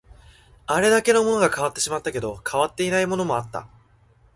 [0.65, 3.69] あれだけのものが変わってしまったけど、変わっていないものもあった